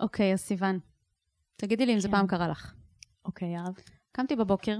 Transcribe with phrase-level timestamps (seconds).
[0.00, 0.78] אוקיי, אז סיוון,
[1.56, 2.14] תגידי לי אם זה כן.
[2.14, 2.74] פעם קרה לך.
[3.24, 3.74] אוקיי, יאהב.
[4.12, 4.78] קמתי בבוקר,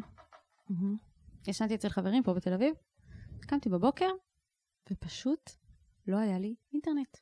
[1.47, 2.75] ישנתי אצל חברים פה בתל אביב,
[3.41, 4.11] קמתי בבוקר,
[4.91, 5.51] ופשוט
[6.07, 7.17] לא היה לי אינטרנט.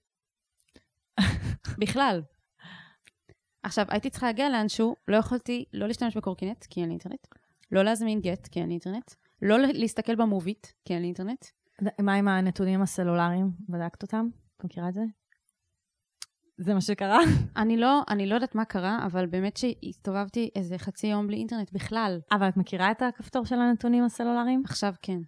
[1.82, 2.22] בכלל.
[3.63, 7.26] עכשיו, הייתי צריכה להגיע לאנשהו, לא יכולתי לא להשתמש בקורקינט, כי אין לי אינטרנט,
[7.72, 9.10] לא להזמין גט, כי אין לי אינטרנט,
[9.42, 11.44] לא להסתכל במובית, כי אין לי אינטרנט.
[12.01, 13.51] מה עם הנתונים הסלולריים?
[13.69, 14.28] בדקת אותם?
[14.56, 15.03] את מכירה את זה?
[16.59, 17.19] זה מה שקרה?
[17.57, 21.73] אני לא, אני לא יודעת מה קרה, אבל באמת שהסתובבתי איזה חצי יום בלי אינטרנט
[21.73, 22.20] בכלל.
[22.33, 24.62] אבל את מכירה את הכפתור של הנתונים הסלולריים?
[24.64, 25.19] עכשיו כן.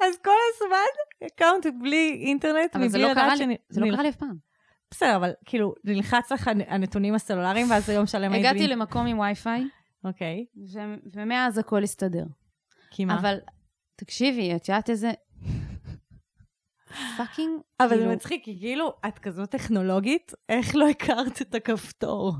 [0.00, 3.56] אז כל הזמן הקאונט בלי אינטרנט, אבל זה מבלי לא קרה לדעת לי, שאני...
[3.68, 4.36] זה לא קרה לי אף פעם.
[4.90, 8.68] בסדר, אבל כאילו, נלחץ לך הנתונים הסלולריים, ואז היום שלם היית הגעתי.
[8.68, 9.64] למקום עם וי-פיי,
[10.04, 10.46] אוקיי,
[11.12, 12.24] ומאז הכל הסתדר.
[12.90, 13.18] כי מה?
[13.18, 13.38] אבל
[13.96, 15.12] תקשיבי, את יודעת איזה...
[17.16, 22.32] פאקינג, אבל זה כאילו- מצחיק, כי כאילו, את כזאת טכנולוגית, איך לא הכרת את הכפתור?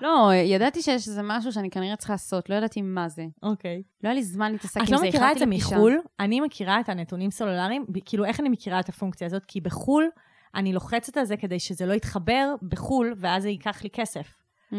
[0.00, 3.26] לא, ידעתי שיש איזה משהו שאני כנראה צריכה לעשות, לא ידעתי מה זה.
[3.42, 3.82] אוקיי.
[4.02, 5.46] לא היה לי זמן להתעסק עם את זה, לא מכירה את זה.
[5.46, 5.98] מחו"ל?
[6.20, 9.44] אני מכירה את הנתונים סלולריים, כאילו, איך אני מכירה את הפונקציה הזאת?
[9.44, 10.08] כי בחו"ל,
[10.54, 14.34] אני לוחצת על זה כדי שזה לא יתחבר בחו"ל, ואז זה ייקח לי כסף.
[14.72, 14.76] Mm.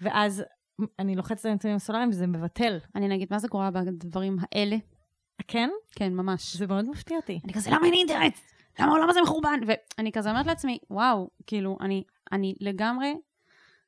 [0.00, 0.44] ואז
[0.98, 2.78] אני לוחצת על הנתונים הסלולריים וזה מבטל.
[2.94, 4.76] אני נגיד, מה זה קורה בדברים האלה?
[5.48, 5.70] כן?
[5.96, 6.56] כן, ממש.
[6.56, 7.40] זה מאוד מפתיע אותי.
[7.44, 8.34] אני כזה, למה אין אינטרנט?
[8.80, 9.60] למה העולם הזה מחורבן?
[9.66, 13.14] ואני כזה אומרת לעצמי, וואו, כאילו, אני, אני לגמרי,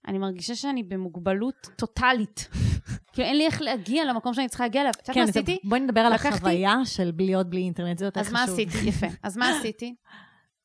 [0.09, 2.49] אני מרגישה שאני במוגבלות טוטאלית.
[3.13, 4.93] כאילו, אין לי איך להגיע למקום שאני צריכה להגיע אליו.
[4.93, 5.59] את יודעת מה כן, עשיתי?
[5.63, 8.37] זה- בואי נדבר על החוויה של להיות בלי אינטרנט, זה יותר אז חשוב.
[8.39, 8.79] מה עשיתי?
[8.89, 9.07] יפה.
[9.23, 9.95] אז מה עשיתי?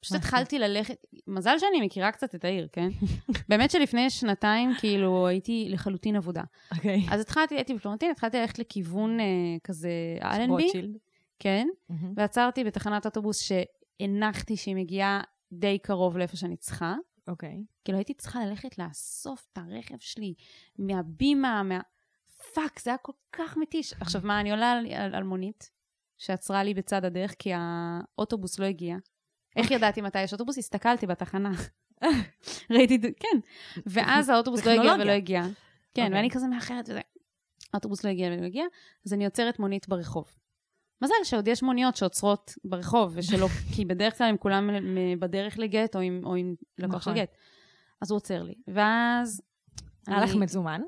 [0.06, 2.90] פשוט מה התחלתי ללכת, מזל שאני מכירה קצת את העיר, כן?
[3.50, 6.44] באמת שלפני שנתיים, כאילו, הייתי לחלוטין עבודה.
[6.76, 7.06] אוקיי.
[7.12, 9.26] אז התחלתי, הייתי בפלורנטין, התחלתי ללכת לכיוון אה,
[9.64, 9.90] כזה
[10.24, 10.98] אלנבי, רוטשילד.
[11.40, 11.68] כן?
[11.90, 12.14] מהמם.
[12.16, 16.96] ועצרתי בתחנת אוטובוס שהנחתי שהיא מגיעה די קרוב לאיפה שאני צריכה.
[17.28, 17.64] אוקיי.
[17.84, 20.34] כאילו הייתי צריכה ללכת לאסוף את הרכב שלי
[20.80, 21.80] מהבימה, מה...
[22.54, 23.94] פאק, זה היה כל כך מתיש.
[23.94, 25.72] עכשיו, מה, אני עולה על, על, על מונית
[26.18, 28.96] שעצרה לי בצד הדרך כי האוטובוס לא הגיע.
[29.56, 30.58] איך ידעתי מתי יש אוטובוס?
[30.58, 31.52] הסתכלתי בתחנה.
[32.72, 33.40] ראיתי, כן.
[33.86, 34.94] ואז האוטובוס לא הגיע.
[35.00, 35.42] ולא הגיע.
[35.94, 36.18] כן, אוקיי.
[36.18, 37.02] ואני כזה מאחרת וזה.
[37.74, 38.66] האוטובוס לא הגיע ולא הגיע,
[39.06, 40.36] אז אני עוצרת מונית ברחוב.
[41.02, 44.70] מזל שעוד יש מוניות שעוצרות ברחוב, ושלא, כי בדרך כלל הם כולם
[45.20, 47.22] בדרך לגט, או עם, או עם לקוח של נכון.
[47.22, 47.36] גט.
[48.02, 48.56] אז הוא עוצר לי.
[48.68, 49.42] ואז...
[50.08, 50.82] היה לך מזומן?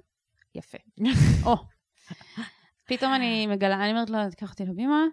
[0.56, 0.78] יפה.
[1.46, 1.56] או.
[2.90, 5.04] פתאום אני מגלה, אני אומרת לו, תיקח אותי לבימה,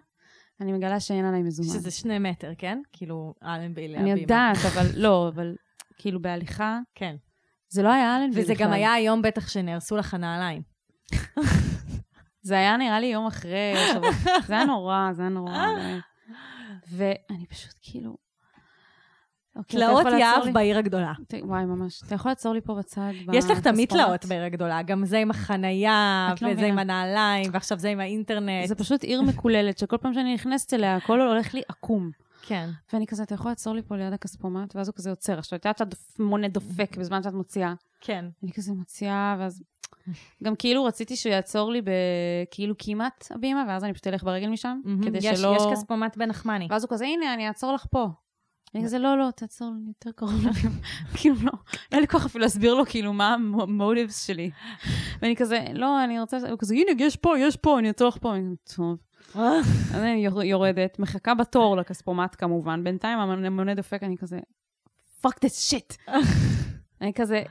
[0.61, 1.69] אני מגלה שאין עליי מזומן.
[1.69, 2.81] שזה שני מטר, כן?
[2.93, 4.11] כאילו, אלנבי להבימה.
[4.11, 5.55] אני יודעת, אבל לא, אבל
[5.97, 7.15] כאילו בהליכה, כן.
[7.69, 8.65] זה לא היה אלנבי וזה בכלל.
[8.65, 10.61] גם היה היום בטח שנהרסו לך נעליים.
[12.47, 13.73] זה היה נראה לי יום אחרי,
[14.47, 15.67] זה היה נורא, זה היה נורא.
[16.95, 18.24] ואני פשוט כאילו...
[19.55, 20.53] אוקיי, תלאות יהב?
[20.53, 21.13] בעיר הגדולה.
[21.43, 22.01] וואי, ממש.
[22.07, 23.11] אתה יכול לעצור לי פה בצד?
[23.33, 23.89] יש לך תמיד?
[23.89, 26.65] תלאות בעיר הגדולה, גם זה עם החנייה, לא וזה.
[26.65, 28.67] עם הנעליים, ועכשיו זה עם האינטרנט.
[28.67, 32.11] זה פשוט עיר מקוללת, שכל פעם שאני נכנסת אליה, הכל הולך לי עקום.
[32.41, 32.69] כן.
[32.93, 34.75] ואני כזה, אתה יכול לעצור לי פה ליד הכספומט?
[34.75, 35.39] ואז הוא כזה עוצר.
[35.39, 35.81] עכשיו, את יודעת
[36.17, 37.73] שהמונה דופק בזמן שאת מוציאה.
[38.01, 38.25] כן.
[38.43, 39.63] אני כזה מוציאה, ואז...
[40.43, 44.79] גם כאילו רציתי שהוא יעצור לי בכאילו כמעט הבימה, ואז אני פשוט אלך ברגל משם,
[45.03, 45.55] כדי שלא...
[45.57, 46.67] יש כספומט בנחמני.
[46.69, 48.07] ואז הוא כזה, הנה, אני אעצור לך פה.
[48.75, 50.75] אני כזה, לא, לא, תעצור לי יותר קרוב לבימה.
[51.17, 51.51] כאילו, לא,
[51.91, 54.51] אין לי כוח אפילו להסביר לו, כאילו, מה המוטיבס שלי.
[55.21, 56.37] ואני כזה, לא, אני רוצה...
[56.49, 58.35] הוא כזה, הנה, יש פה, יש פה, אני אעצור לך פה.
[58.35, 58.97] אני טוב.
[59.35, 64.39] אז אני יור- יורדת, מחכה בתור לכספומט כמובן, בינתיים המונה דופק, אני כזה,
[65.25, 66.11] fuck this shit.
[67.01, 67.43] אני כזה,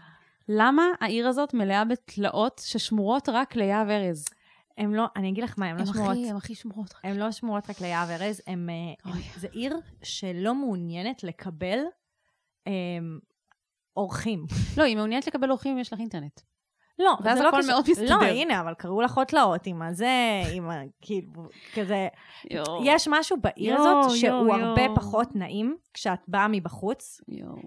[0.49, 4.25] למה העיר הזאת מלאה בתלאות ששמורות רק ליהב ארז?
[4.79, 6.11] הם לא, אני אגיד לך מה, הם לא הם שמורות.
[6.11, 6.95] הכי, הם הכי שמורות.
[7.05, 9.13] הן לא שמורות רק ליער ארז, הם, אה.
[9.37, 11.79] זה עיר שלא מעוניינת לקבל
[12.67, 12.73] אה,
[13.97, 14.47] אורחים.
[14.79, 16.41] לא, היא מעוניינת לקבל אורחים אם יש לך אינטרנט.
[16.99, 18.19] לא, ואז זה לא הכל קשור- מאוד מסתדר.
[18.21, 20.81] לא, הנה, אבל קראו לך עוד תלאות עם הזה, עם ה...
[21.01, 21.43] כאילו,
[21.75, 22.09] כזה...
[22.85, 24.83] יש משהו בעיר הזאת שהוא הרבה.
[24.95, 27.21] פחות נעים כשאת באה מבחוץ.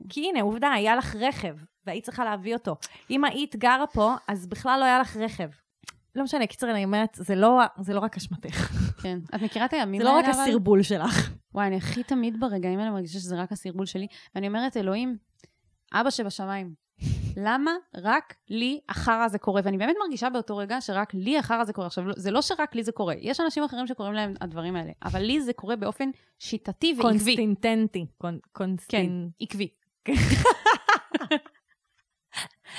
[0.09, 2.76] כי הנה, עובדה, היה לך רכב, והיית צריכה להביא אותו.
[3.09, 5.49] אם היית גרה פה, אז בכלל לא היה לך רכב.
[6.17, 8.72] לא משנה, קיצר, אני אומרת, זה לא, זה לא רק אשמתך.
[9.02, 9.19] כן.
[9.35, 10.43] את מכירה את הימים זה האלה, לא רק אבל?
[10.43, 11.31] הסרבול שלך.
[11.53, 15.17] וואי, אני הכי תמיד ברגעים האלה מרגישה שזה רק הסרבול שלי, ואני אומרת, אלוהים,
[15.93, 16.73] אבא שבשמיים,
[17.37, 19.61] למה רק לי החרא הזה קורה?
[19.64, 21.87] ואני באמת מרגישה באותו רגע שרק לי החרא הזה קורה.
[21.87, 24.91] עכשיו, לא- זה לא שרק לי זה קורה, יש אנשים אחרים שקורים להם הדברים האלה,
[25.05, 26.09] אבל לי זה קורה באופן
[26.40, 27.02] שיטתי ועקבי.
[27.09, 28.05] קונסטינטנטי.
[28.23, 29.05] קונ- כן.
[29.41, 29.67] עקבי.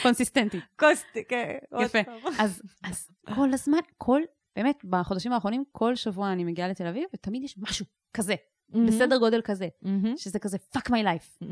[0.03, 0.61] קונסיסטנטי.
[0.77, 1.07] קוסט...
[1.29, 1.99] כן, יפה.
[2.39, 4.21] אז, אז כל הזמן, כל,
[4.57, 8.35] באמת, בחודשים האחרונים, כל שבוע אני מגיעה לתל אביב, ותמיד יש משהו כזה,
[8.87, 10.17] בסדר גודל כזה, מהמם.
[10.17, 11.45] שזה כזה fuck my life.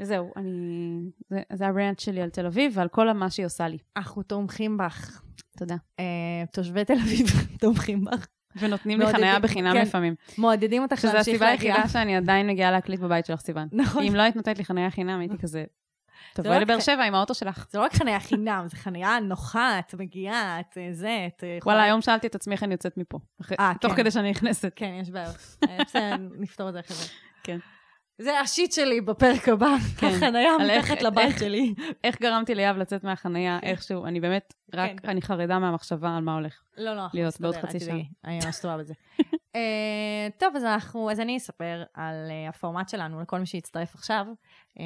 [0.00, 1.10] וזהו, אני...
[1.30, 3.78] זה, זה הרנט שלי על תל אביב ועל כל מה שהיא עושה לי.
[3.96, 5.22] אנחנו תומכים בך.
[5.56, 5.76] תודה.
[5.98, 6.04] אה,
[6.52, 7.26] תושבי תל אביב
[7.60, 8.26] תומכים בך.
[8.56, 9.82] ונותנים לי חניה בחינם כן.
[9.82, 10.14] לפעמים.
[10.38, 11.74] מעודדים אותך שזו להמשיך הסיבה להגיע.
[11.74, 13.68] היחידה שאני עדיין מגיעה להקליט בבית שלך, סיוון.
[13.72, 14.04] נכון.
[14.04, 15.64] אם לא היית נותנת לי חניה חינם, הייתי כזה,
[16.34, 17.66] תבואי רק לבאר שבע עם האוטו שלך.
[17.70, 21.48] זה לא רק חניה חינם, זה חניה נוחה, את מגיעה, את אה, זה, את אה,
[21.58, 21.74] יכולה...
[21.74, 23.18] וואלה, היום שאלתי את עצמי איך אני יוצאת מפה.
[23.60, 23.96] אה, תוך כן.
[23.98, 24.72] כדי שאני נכנסת.
[24.76, 25.36] כן, יש בעיות.
[25.68, 27.08] אה, בסדר, נפתור את זה אחרי זה.
[27.44, 27.58] כן.
[28.18, 30.06] זה השיט שלי בפרק הבא, כן.
[30.36, 31.74] איך- מתחת לבית שלי.
[32.04, 35.08] איך גרמתי ליאב לצאת מהחנייה איכשהו, אני באמת, רק כן.
[35.08, 36.62] אני חרדה מהמחשבה על מה הולך.
[36.76, 38.94] לא, לא, להיות בעוד חצי תדאגי, אני ממש טובה בזה.
[39.56, 44.26] אה, טוב, אז אנחנו, אז אני אספר על אה, הפורמט שלנו לכל מי שיצטרף עכשיו.
[44.80, 44.84] אה,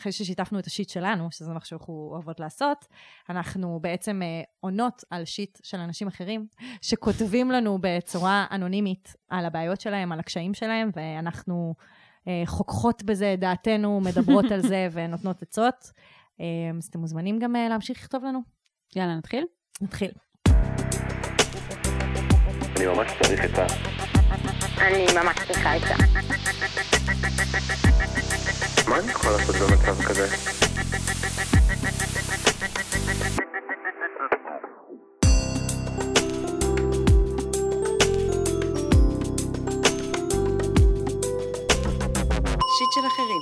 [0.00, 2.86] אחרי ששיתפנו את השיט שלנו, שזה מה שאנחנו אוהבות לעשות,
[3.30, 6.46] אנחנו בעצם אה, עונות על שיט של אנשים אחרים,
[6.82, 11.74] שכותבים לנו בצורה אנונימית על הבעיות שלהם, על הקשיים שלהם, ואנחנו
[12.28, 15.90] אה, חוככות בזה את דעתנו, מדברות על זה ונותנות עצות.
[16.40, 16.46] אה,
[16.78, 18.40] אז אתם מוזמנים גם אה, להמשיך לכתוב לנו.
[18.96, 19.44] יאללה, נתחיל?
[19.80, 20.10] נתחיל.
[22.76, 24.05] אני ממש צריך עצה.
[24.78, 25.94] אני ממש צריכה עצה.
[28.88, 30.28] מה אני יכול לעשות במצב כזה?
[42.78, 43.40] שיט של אחרים.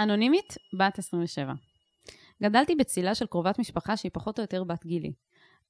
[0.00, 1.52] אנונימית, בת 27.
[2.42, 5.12] גדלתי בצילה של קרובת משפחה שהיא פחות או יותר בת גילי.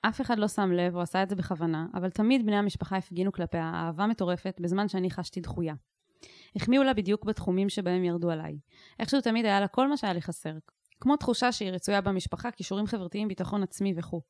[0.03, 3.33] אף אחד לא שם לב או עשה את זה בכוונה, אבל תמיד בני המשפחה הפגינו
[3.33, 5.75] כלפיה אהבה מטורפת בזמן שאני חשתי דחויה.
[6.57, 8.59] החמיאו לה בדיוק בתחומים שבהם ירדו עליי.
[8.99, 10.55] איכשהו תמיד היה לה כל מה שהיה לי חסר.
[11.01, 14.21] כמו תחושה שהיא רצויה במשפחה, כישורים חברתיים, ביטחון עצמי וכו'.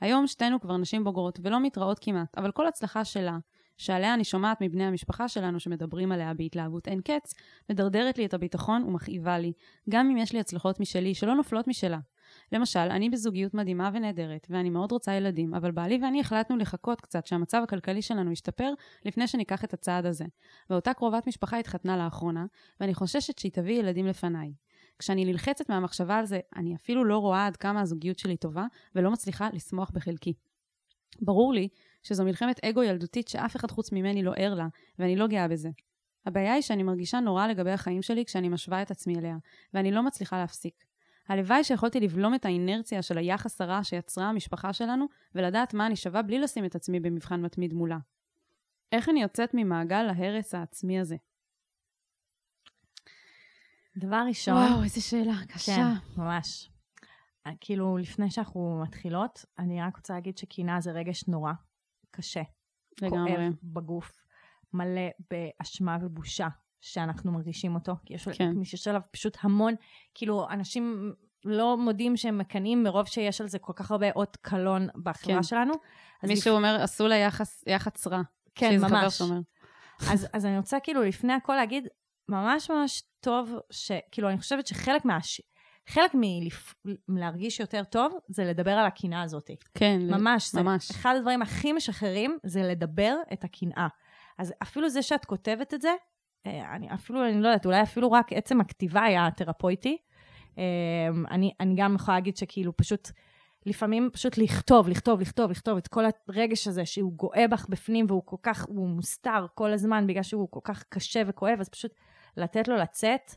[0.00, 3.38] היום שתינו כבר נשים בוגרות ולא מתראות כמעט, אבל כל הצלחה שלה,
[3.76, 7.34] שעליה אני שומעת מבני המשפחה שלנו שמדברים עליה בהתלהבות אין קץ,
[7.70, 9.52] מדרדרת לי את הביטחון ומכאיבה לי,
[9.90, 11.98] גם אם יש לי הצלחות משלי שלא נופלות משלה.
[12.52, 17.26] למשל, אני בזוגיות מדהימה ונהדרת, ואני מאוד רוצה ילדים, אבל בעלי ואני החלטנו לחכות קצת
[17.26, 18.72] שהמצב הכלכלי שלנו ישתפר
[19.04, 20.24] לפני שניקח את הצעד הזה.
[20.70, 22.46] ואותה קרובת משפחה התחתנה לאחרונה,
[22.80, 24.52] ואני חוששת שהיא תביא ילדים לפניי.
[24.98, 29.10] כשאני נלחצת מהמחשבה על זה, אני אפילו לא רואה עד כמה הזוגיות שלי טובה, ולא
[29.10, 30.32] מצליחה לשמוח בחלקי.
[31.22, 31.68] ברור לי
[32.02, 34.66] שזו מלחמת אגו ילדותית שאף אחד חוץ ממני לא ער לה,
[34.98, 35.68] ואני לא גאה בזה.
[36.26, 39.36] הבעיה היא שאני מרגישה נורא לגבי החיים שלי כשאני משווה את עצמי אליה,
[39.74, 40.74] ואני לא מצליחה להפסיק.
[41.28, 46.22] הלוואי שיכולתי לבלום את האינרציה של היחס הרע שיצרה המשפחה שלנו, ולדעת מה אני שווה
[46.22, 47.98] בלי לשים את עצמי במבחן מתמיד מולה.
[48.92, 51.16] איך אני יוצאת ממעגל ההרס העצמי הזה?
[53.96, 55.76] דבר ראשון, וואו, איזה שאלה קשה.
[55.76, 56.70] כן, ממש.
[57.46, 61.52] אה, כאילו, לפני שאנחנו מתחילות, אני רק רוצה להגיד שקנאה זה רגש נורא
[62.10, 62.42] קשה.
[63.02, 63.36] לגמרי.
[63.36, 64.24] כואב בגוף,
[64.72, 66.48] מלא באשמה ובושה
[66.84, 67.92] שאנחנו מרגישים אותו.
[68.04, 68.52] כי יש, כן.
[68.62, 69.74] יש עליו פשוט המון,
[70.14, 71.12] כאילו, אנשים
[71.44, 75.42] לא מודים שהם מקנאים מרוב שיש על זה כל כך הרבה אות קלון בחברה כן.
[75.42, 75.72] שלנו.
[76.22, 78.22] מישהו אומר, עשו לה יחס, יח"צ רע.
[78.54, 79.22] כן, ממש.
[80.10, 81.88] אז, אז אני רוצה כאילו לפני הכל להגיד,
[82.28, 85.18] ממש ממש טוב, שכאילו אני חושבת שחלק מה...
[85.88, 86.10] חלק.
[87.08, 89.50] מלהרגיש יותר טוב זה לדבר על הקנאה הזאת.
[89.74, 90.90] כן, ממש, זה ממש.
[90.90, 93.88] אחד הדברים הכי משחררים זה לדבר את הקנאה.
[94.38, 95.94] אז אפילו זה שאת כותבת את זה,
[96.46, 99.96] אני אפילו, אני לא יודעת, אולי אפילו רק עצם הכתיבה היה תרפויטי.
[100.58, 100.64] אה,
[101.30, 103.10] אני, אני גם יכולה להגיד שכאילו פשוט,
[103.66, 108.22] לפעמים פשוט לכתוב, לכתוב, לכתוב, לכתוב את כל הרגש הזה שהוא גואה בך בפנים והוא
[108.24, 111.92] כל כך, הוא מוסתר כל הזמן בגלל שהוא כל כך קשה וכואב, אז פשוט
[112.36, 113.34] לתת לו לצאת.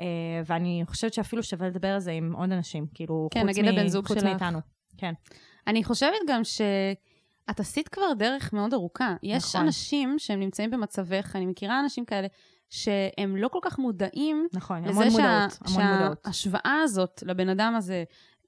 [0.00, 0.04] אה,
[0.46, 3.88] ואני חושבת שאפילו שווה לדבר על זה עם עוד אנשים, כאילו, כן, חוץ, נגיד הבן
[3.88, 4.28] זוג חוץ שלך.
[4.28, 4.58] מאיתנו.
[4.96, 5.12] כן.
[5.66, 6.44] אני חושבת גם
[7.48, 9.14] שאת עשית כבר דרך מאוד ארוכה.
[9.22, 9.60] יש נכון.
[9.60, 12.28] אנשים שהם נמצאים במצבך, אני מכירה אנשים כאלה,
[12.70, 16.18] שהם לא כל כך מודעים נכון, המון לזה מודעות, המון מודעות.
[16.24, 18.04] שההשוואה הזאת לבן אדם הזה,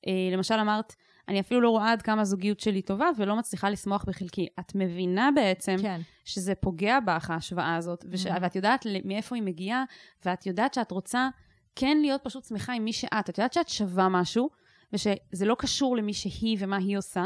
[0.06, 0.94] אה, למשל אמרת,
[1.28, 4.46] אני אפילו לא רואה עד כמה הזוגיות שלי טובה ולא מצליחה לשמוח בחלקי.
[4.60, 8.26] את מבינה בעצם כן, שזה פוגע בך, ההשוואה הזאת, וש...
[8.26, 8.30] Mhm.
[8.40, 9.84] ואת יודעת מאיפה היא מגיעה,
[10.24, 11.28] ואת יודעת שאת רוצה
[11.76, 13.30] כן להיות פשוט שמחה עם מי שאת.
[13.30, 14.50] את יודעת שאת שווה משהו,
[14.92, 17.24] ושזה לא קשור למי שהיא ומה היא עושה,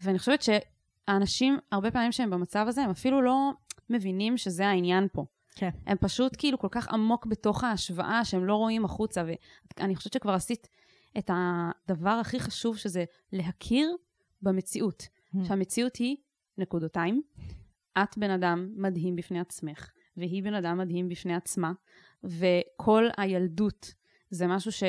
[0.00, 0.42] ואני חושבת
[1.06, 3.52] שהאנשים, הרבה פעמים שהם במצב הזה, הם אפילו לא
[3.90, 5.24] מבינים שזה העניין פה.
[5.54, 5.70] כן.
[5.86, 9.24] הם פשוט כאילו כל כך עמוק בתוך ההשוואה, שהם לא רואים החוצה,
[9.78, 10.68] ואני חושבת שכבר עשית
[11.18, 13.96] את הדבר הכי חשוב, שזה להכיר
[14.42, 15.02] במציאות.
[15.02, 15.44] Mhm.
[15.44, 16.16] שהמציאות היא,
[16.58, 17.22] נקודותיים,
[17.98, 21.72] את בן אדם מדהים בפני עצמך, והיא בן אדם מדהים בפני עצמה,
[22.24, 23.94] וכל הילדות
[24.30, 24.82] זה משהו ש,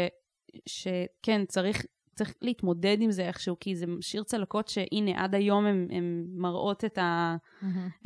[0.65, 1.85] שכן, צריך,
[2.17, 6.97] צריך להתמודד עם זה איכשהו, כי זה משאיר צלקות שהנה, עד היום הן מראות את
[6.97, 7.35] ה...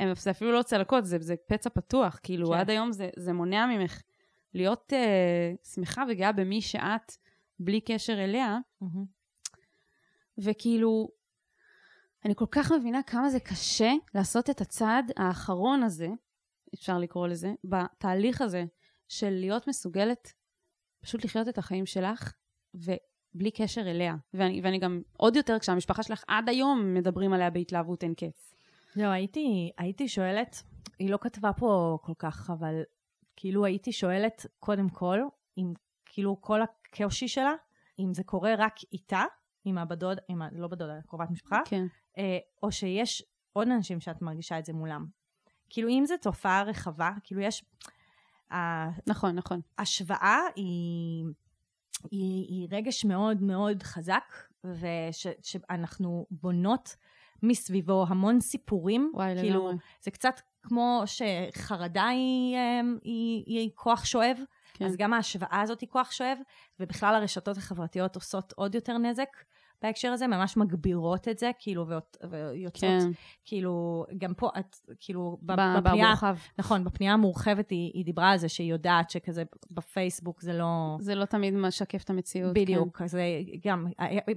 [0.00, 2.54] הם, זה אפילו לא צלקות, זה, זה פצע פתוח, כאילו, כן.
[2.54, 4.02] עד היום זה, זה מונע ממך
[4.54, 7.12] להיות uh, שמחה וגאה במי שאת,
[7.58, 9.04] בלי קשר אליה, מהמם.
[10.38, 11.08] וכאילו,
[12.24, 16.08] אני כל כך מבינה כמה זה קשה לעשות את הצעד האחרון הזה,
[16.74, 18.64] אפשר לקרוא לזה, בתהליך הזה
[19.08, 20.32] של להיות מסוגלת
[21.00, 22.32] פשוט לחיות את החיים שלך,
[23.34, 24.14] ובלי קשר אליה.
[24.34, 28.54] ואני, ואני גם, עוד יותר, כשהמשפחה שלך עד היום מדברים עליה בהתלהבות אין קץ.
[28.96, 30.62] לא, הייתי, הייתי שואלת,
[30.98, 32.82] היא לא כתבה פה כל כך, אבל
[33.36, 35.18] כאילו הייתי שואלת, קודם כל,
[35.58, 35.72] אם
[36.06, 37.52] כאילו כל הקושי שלה,
[37.98, 39.22] אם זה קורה רק איתה,
[39.64, 40.48] עם הבדוד, עם ה...
[40.52, 41.84] לא בדודה, קרובת משפחה, כן.
[42.18, 43.22] אה, או שיש
[43.52, 45.06] עוד אנשים שאת מרגישה את זה מולם.
[45.70, 47.64] כאילו, אם זו תופעה רחבה, כאילו יש...
[49.06, 49.60] נכון, נכון.
[49.78, 51.24] ההשוואה היא,
[52.10, 56.96] היא, היא רגש מאוד מאוד חזק, ושאנחנו בונות
[57.42, 59.12] מסביבו המון סיפורים.
[59.14, 59.74] וואי, כאילו, לגמרי.
[60.02, 64.44] זה קצת כמו שחרדה היא, אמ, היא, היא כוח שואב, כן.
[64.74, 64.84] כן.
[64.84, 66.38] אז גם ההשוואה הזאת היא כוח שואב,
[66.80, 69.28] ובכלל הרשתות החברתיות עושות עוד יותר נזק
[69.82, 71.86] בהקשר הזה, ממש מגבירות את זה, כאילו,
[72.30, 73.10] ויוצאות, כן, כן.
[73.44, 76.36] כאילו, גם פה, את, כאילו, בפנייה, במורחב.
[76.58, 80.96] נכון, בפנייה המורחבת היא, היא דיברה על זה שהיא יודעת שכזה בפייסבוק זה לא...
[81.00, 82.54] זה לא תמיד משקף את המציאות.
[82.54, 83.22] בדיוק, אז זה
[83.64, 83.86] גם,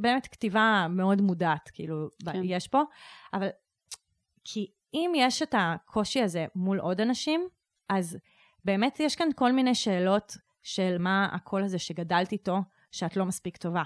[0.01, 2.31] באמת כתיבה מאוד מודעת, כאילו, כן.
[2.33, 2.41] כן.
[2.43, 2.81] יש פה,
[3.33, 3.47] אבל
[4.43, 7.47] כי אם יש את הקושי הזה מול עוד אנשים,
[7.89, 8.17] אז
[8.65, 12.57] באמת יש כאן כל מיני שאלות של מה הקול הזה שגדלת איתו,
[12.91, 13.83] שאת לא מספיק טובה.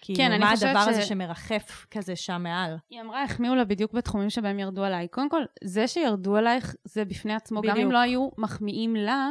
[0.00, 2.76] כאילו, כן, אני מה הדבר ש- הזה שמרחף כזה שם מעל?
[2.90, 5.08] היא אמרה, החמיאו לה בדיוק בתחומים שבהם ירדו עליי.
[5.08, 7.60] קודם כל, זה שירדו עלייך, זה בפני עצמו.
[7.62, 7.92] גם אם בדיוק.
[7.92, 9.30] לא היו מחמיאים לה,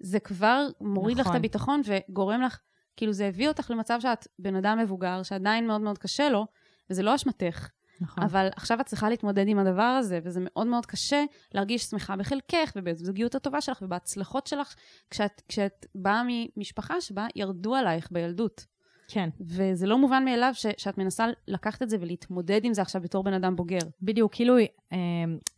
[0.00, 1.36] זה כבר מוריד לך את נכון.
[1.36, 2.58] הביטחון וגורם לך,
[2.96, 6.46] כאילו זה הביא אותך למצב שאת בן אדם מבוגר, שעדיין מאוד מאוד קשה לו,
[6.90, 7.68] וזה לא אשמתך.
[8.00, 8.24] נכון.
[8.24, 11.24] אבל עכשיו את צריכה להתמודד עם הדבר הזה, וזה מאוד מאוד קשה
[11.54, 14.74] להרגיש שמחה בחלקך, ובזוגיות הטובה שלך, ובהצלחות שלך,
[15.10, 18.66] כשאת, כשאת באה ממשפחה שבה ירדו עלייך בילדות.
[19.08, 23.02] כן, וזה לא מובן מאליו ש, שאת מנסה לקחת את זה ולהתמודד עם זה עכשיו
[23.02, 23.78] בתור בן אדם בוגר.
[24.02, 24.58] בדיוק, כאילו,
[24.92, 24.96] אה,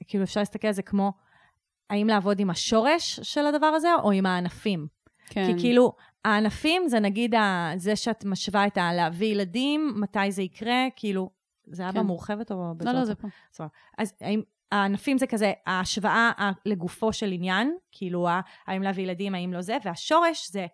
[0.09, 1.13] כאילו אפשר להסתכל על זה כמו,
[1.91, 4.87] האם לעבוד עם השורש של הדבר הזה, או עם הענפים?
[5.27, 5.47] כן.
[5.47, 5.93] כי כאילו,
[6.25, 11.31] הענפים זה נגיד ה- זה שאת משווה את הלהביא ילדים, מתי זה יקרה, כאילו,
[11.67, 11.99] זה היה כן.
[11.99, 12.95] במורחבת או לא, בזאת?
[12.95, 13.29] לא, זה פה.
[13.99, 18.29] אז האם, הענפים זה כזה ההשוואה ה- לגופו של עניין, כאילו,
[18.67, 20.67] האם להביא ילדים, האם לא זה, והשורש זה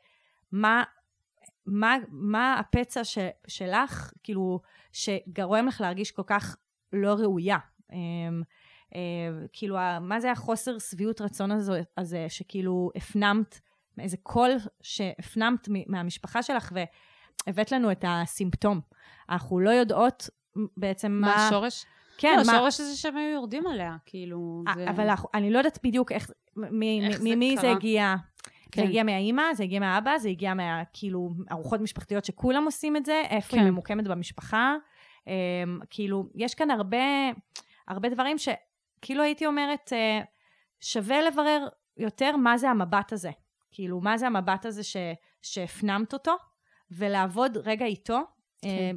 [0.52, 0.83] מה,
[1.66, 4.61] מה, מה הפצע ש, שלך, כאילו,
[4.92, 6.56] שגורם לך להרגיש כל כך
[6.92, 7.59] לא ראויה.
[7.92, 8.42] אמ,
[8.94, 9.00] אה,
[9.52, 13.61] כאילו, מה זה החוסר שביעות רצון הזה, הזה שכאילו הפנמת,
[13.99, 14.50] איזה קול
[14.83, 16.73] שהפנמת מ- מהמשפחה שלך
[17.47, 18.80] והבאת לנו את הסימפטום.
[19.30, 20.28] אנחנו לא יודעות
[20.76, 21.26] בעצם מה...
[21.26, 21.87] מה השורש?
[22.18, 22.52] כן, לא, מה...
[22.52, 24.90] השורש הזה שהם היו יורדים עליה, כאילו, אה, זה...
[24.90, 27.73] אבל אנחנו- אני לא יודעת בדיוק איך, מ- מ- איך זה ממי זה קרה.
[27.73, 28.14] הגיע.
[28.75, 28.83] כן.
[28.83, 33.04] זה הגיע מהאימא, זה הגיע מהאבא, זה הגיע מה, כאילו, ארוחות משפחתיות שכולם עושים את
[33.07, 33.59] זה, איפה כן.
[33.59, 34.75] היא ממוקמת במשפחה.
[35.26, 35.33] אמ,
[35.90, 36.99] כאילו, יש כאן הרבה,
[37.88, 40.21] הרבה דברים שכאילו הייתי אומרת, אה,
[40.81, 43.31] שווה לברר יותר מה זה המבט הזה.
[43.71, 44.97] כאילו, מה זה המבט הזה ש,
[45.43, 46.37] שהפנמת אותו,
[46.90, 48.21] ולעבוד רגע איתו,
[48.62, 48.69] כן.
[48.69, 48.90] אה,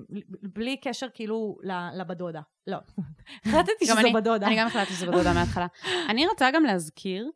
[0.44, 1.58] בלי קשר כאילו
[1.94, 2.42] לבדודה.
[2.68, 2.78] לא.
[3.46, 4.48] החלטתי שזו בדודה.
[4.48, 5.68] אני גם החלטתי שזה בדודה מההתחלה.
[6.10, 7.30] אני רוצה גם להזכיר,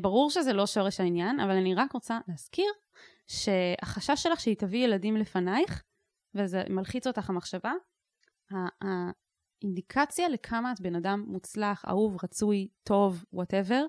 [0.00, 2.72] ברור שזה לא שורש העניין, אבל אני רק רוצה להזכיר
[3.26, 5.82] שהחשש שלך שהיא תביא ילדים לפנייך,
[6.34, 7.72] וזה מלחיץ אותך המחשבה,
[9.62, 13.86] האינדיקציה לכמה את בן אדם מוצלח, אהוב, רצוי, טוב, וואטאבר,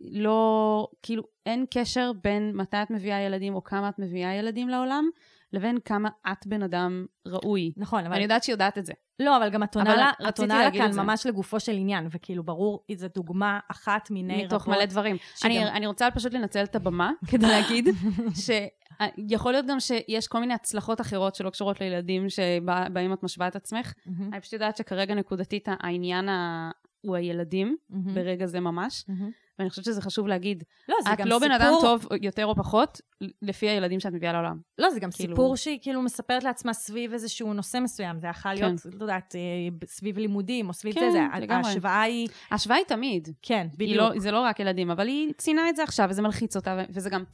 [0.00, 5.10] לא, כאילו, אין קשר בין מתי את מביאה ילדים או כמה את מביאה ילדים לעולם,
[5.52, 7.72] לבין כמה את בן אדם ראוי.
[7.76, 8.12] נכון, אבל...
[8.12, 8.92] ואני יודעת שהיא יודעת את זה.
[9.18, 10.90] לא, אבל גם את עונה לה, את עונה לה כאן.
[10.96, 14.46] ממש לגופו של עניין, וכאילו ברור, זו דוגמה אחת מיני רבות.
[14.46, 15.16] מתוך מלא דברים.
[15.36, 17.88] שגם- אני, אני רוצה פשוט לנצל את הבמה כדי להגיד
[18.34, 23.56] שיכול להיות גם שיש כל מיני הצלחות אחרות שלא קשורות לילדים שבהם את משווה את
[23.56, 23.92] עצמך.
[24.06, 26.70] מהמם, אני פשוט יודעת שכרגע נקודתית העניין ה...
[27.00, 29.30] הוא הילדים, מהמם, ברגע זה ממש, מהמם.
[29.58, 30.64] ואני חושבת שזה חשוב להגיד.
[30.88, 33.00] לא, זה את גם לא בן אדם סיפור- טוב יותר או פחות,
[33.42, 34.58] לפי הילדים שאת מביאה לעולם.
[34.78, 38.20] לא, זה גם כאילו- סיפור שהיא כאילו מספרת לעצמה סביב איזשהו נושא מסוים.
[38.20, 39.40] זה יכול להיות, לא יודעת, אה,
[39.86, 41.40] סביב לימודים או סביב כן, זה, זה.
[41.40, 41.68] לגמרי.
[41.68, 43.28] ההשוואה היא, ההשוואה היא תמיד.
[43.42, 43.96] כן, בדיוק.
[43.98, 47.10] לא, זה לא רק ילדים, אבל היא ציינה את זה עכשיו, וזה מלחיץ אותה, וזה
[47.10, 47.24] גם...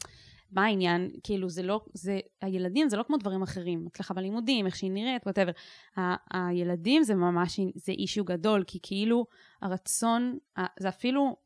[0.55, 1.11] מה העניין?
[1.23, 1.81] כאילו, זה לא...
[1.95, 2.19] זה...
[2.43, 3.87] הילדים זה לא כמו דברים אחרים.
[3.87, 5.51] הצלחה בלימודים, איך שהיא נראית, whatever.
[6.33, 7.61] הילדים זה ממש...
[7.75, 9.27] זה אישיו גדול, כי כאילו
[9.63, 10.39] הרצון...
[10.81, 11.37] זה אפילו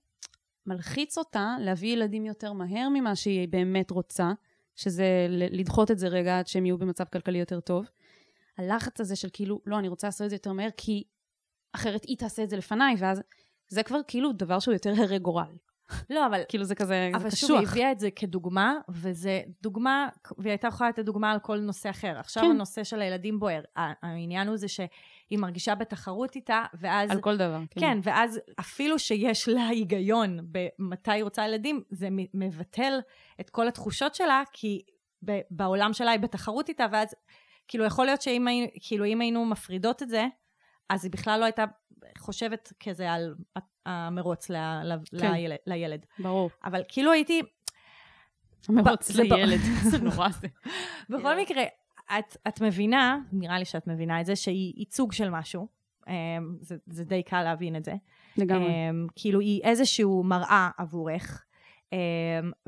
[0.66, 4.32] מלחיץ אותה להביא ילדים יותר מהר ממה שהיא באמת רוצה,
[4.76, 7.87] שזה לדחות את זה רגע עד שהם יהיו במצב כלכלי יותר טוב.
[8.58, 11.04] הלחץ הזה של כאילו, לא, אני רוצה לעשות את זה יותר מהר, כי
[11.73, 13.23] אחרת היא תעשה את זה לפניי, ואז
[13.68, 15.56] זה כבר כאילו דבר שהוא יותר הרי גורל.
[16.11, 16.40] לא, אבל...
[16.49, 17.73] כאילו זה כזה זה אבל שוב, היא קשוח.
[17.73, 22.19] הביאה את זה כדוגמה, וזה דוגמה, והיא הייתה יכולה לתת דוגמה על כל נושא אחר.
[22.19, 22.50] עכשיו כן.
[22.50, 23.62] הנושא של הילדים בוער.
[23.76, 27.11] העניין הוא זה שהיא מרגישה בתחרות איתה, ואז...
[27.11, 27.61] על כל דבר.
[27.71, 32.99] כן, ואז אפילו שיש לה היגיון במתי היא רוצה ילדים, זה מבטל
[33.40, 34.83] את כל התחושות שלה, כי
[35.50, 37.14] בעולם שלה היא בתחרות איתה, ואז
[37.69, 40.26] כאילו יכול להיות שאם כאילו, אם היינו מפרידות את זה,
[40.88, 41.64] אז היא בכלל לא הייתה
[42.19, 43.35] חושבת כזה על
[43.87, 45.33] המרוץ ל- ל- כן.
[45.33, 46.07] לילד, לילד.
[46.19, 46.50] ברור.
[46.64, 47.43] אבל כאילו הייתי,
[48.69, 50.49] מרוץ זה ב- לילד, זה נורא זה.
[51.11, 51.62] בכל מקרה,
[52.19, 55.69] את, את מבינה, נראה לי שאת מבינה את זה, שהיא ייצוג של משהו.
[56.09, 56.12] אמ,
[56.61, 57.95] זה, זה די קל להבין את זה.
[58.37, 58.66] לגמרי.
[58.69, 61.45] Um, כאילו היא איזשהו מראה עבורך,
[61.85, 61.97] um,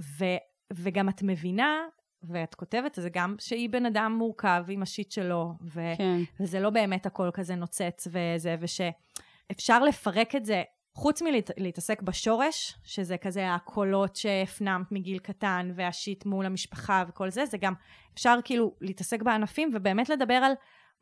[0.00, 0.24] ו,
[0.72, 1.76] וגם את מבינה,
[2.22, 6.18] ואת כותבת את זה גם, שהיא בן אדם מורכב עם השיט שלו, ו, כן.
[6.40, 10.62] וזה לא באמת הכל כזה נוצץ וזה, ושאפשר לפרק את זה,
[10.94, 17.58] חוץ מלהתעסק בשורש, שזה כזה הקולות שהפנמת מגיל קטן, והשיט מול המשפחה וכל זה, זה
[17.58, 17.74] גם
[18.14, 20.52] אפשר כאילו להתעסק בענפים ובאמת לדבר על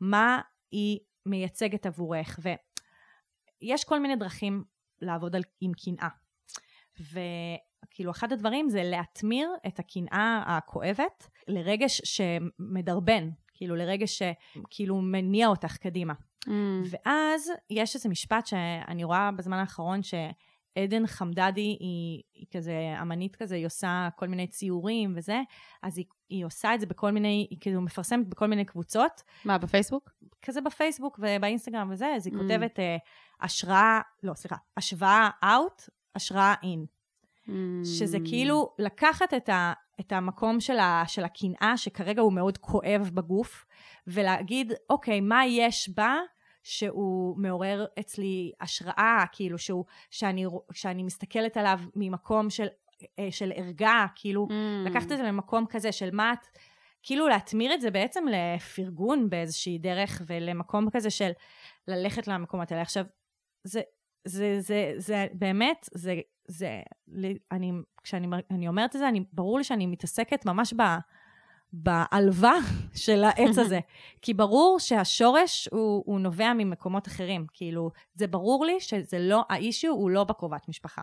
[0.01, 2.39] מה היא מייצגת עבורך.
[3.61, 4.63] ויש כל מיני דרכים
[5.01, 6.07] לעבוד על, עם קנאה.
[7.85, 15.77] וכאילו אחד הדברים זה להטמיר את הקנאה הכואבת לרגש שמדרבן, כאילו לרגש שכאילו מניע אותך
[15.77, 16.13] קדימה.
[16.45, 16.49] Mm.
[16.89, 23.55] ואז יש איזה משפט שאני רואה בזמן האחרון שעדן חמדדי היא, היא כזה אמנית כזה,
[23.55, 25.41] היא עושה כל מיני ציורים וזה,
[25.83, 29.57] אז היא, היא עושה את זה בכל מיני, היא כאילו מפרסמת בכל מיני קבוצות, מה,
[29.57, 30.09] בפייסבוק?
[30.41, 32.37] כזה בפייסבוק ובאינסטגרם וזה, אז היא Mm.
[32.37, 32.97] כותבת אה,
[33.41, 36.96] השראה, לא סליחה, השוואה out, השראה in.
[37.47, 37.51] Mm.
[37.83, 43.09] שזה כאילו לקחת את, ה, את המקום של, ה, של הקנאה, שכרגע הוא מאוד כואב
[43.13, 43.65] בגוף,
[44.07, 46.15] ולהגיד, אוקיי, מה יש בה
[46.63, 52.67] שהוא מעורר אצלי השראה, כאילו, שהוא, שאני, שאני מסתכלת עליו ממקום של,
[53.19, 54.89] אה, של ערגה, כאילו, Mm.
[54.89, 56.45] לקחת את זה למקום כזה של מה את,
[57.03, 61.31] כאילו להטמיר את זה בעצם לפרגון באיזושהי דרך, ולמקום כזה של
[61.87, 62.81] ללכת למקומות האלה.
[62.81, 63.05] עכשיו,
[63.63, 63.81] זה,
[64.25, 66.15] זה, זה, זה באמת, זה,
[66.47, 66.81] זה,
[67.51, 67.71] אני,
[68.03, 70.81] כשאני מר- אני אומרת את זה, אני, ברור לי שאני מתעסקת ממש ב...
[71.73, 72.55] בעלווה
[73.03, 73.79] של העץ הזה.
[74.21, 77.45] כי ברור שהשורש הוא, הוא נובע ממקומות אחרים.
[77.53, 81.01] כאילו, זה ברור לי שזה לא, האישיו הוא לא בקרובת משפחה.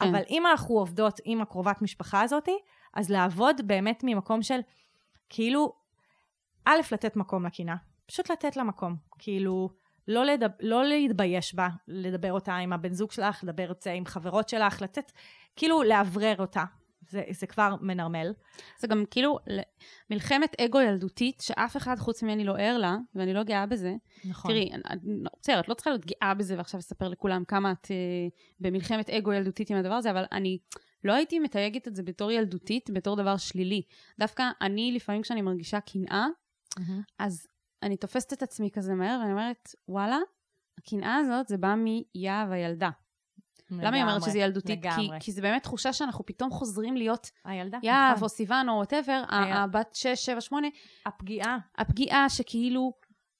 [0.00, 0.08] כן.
[0.08, 2.48] אבל אם אנחנו עובדות עם הקרובת משפחה הזאת,
[2.94, 4.60] אז לעבוד באמת ממקום של,
[5.28, 5.72] כאילו,
[6.64, 7.76] א', לתת מקום לקנאה.
[8.06, 8.96] פשוט לתת לה מקום.
[9.18, 9.70] כאילו,
[10.08, 14.06] לא, לדב, לא להתבייש בה, לדבר אותה עם הבן זוג שלך, לדבר את זה עם
[14.06, 15.12] חברות שלך, לתת,
[15.56, 16.64] כאילו, לאוורר אותה.
[17.12, 18.32] זה, זה כבר מנרמל.
[18.78, 19.38] זה גם כאילו
[20.10, 23.94] מלחמת אגו ילדותית שאף אחד חוץ ממני לא ער לה, ואני לא גאה בזה.
[24.24, 24.50] נכון.
[24.50, 24.70] תראי,
[25.40, 27.96] בסדר, את לא צריכה להיות גאה בזה ועכשיו לספר לכולם כמה את אה,
[28.60, 30.58] במלחמת אגו ילדותית עם הדבר הזה, אבל אני
[31.04, 33.82] לא הייתי מתייגת את זה בתור ילדותית, בתור דבר שלילי.
[34.18, 36.26] דווקא אני, לפעמים כשאני מרגישה קנאה,
[37.18, 37.46] אז
[37.82, 40.18] אני תופסת את עצמי כזה מהר, ואני אומרת, וואלה,
[40.78, 42.90] הקנאה הזאת זה בא מיהב הילדה.
[43.70, 44.82] למה היא אומרת שזה ילדותית?
[44.82, 45.18] כי, לגמרי.
[45.20, 48.24] כי זה באמת תחושה שאנחנו פתאום חוזרים להיות הילדה, יהב נכון.
[48.24, 50.68] או סיוון או וואטאבר, הבת 6, 7, 8,
[51.06, 51.58] הפגיעה.
[51.78, 52.92] הפגיעה שכאילו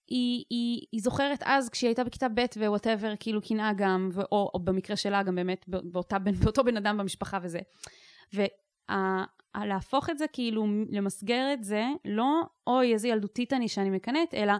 [0.08, 4.50] היא, היא, היא זוכרת אז כשהיא הייתה בכיתה ב' ווואטאבר, כאילו קנאה גם, ו- או,
[4.54, 7.58] או במקרה שלה גם באמת בא- באותה, באותו בן אדם במשפחה וזה.
[9.60, 14.52] ולהפוך את זה כאילו, למסגר את זה, לא אוי איזה ילדותית אני שאני מקנאת, אלא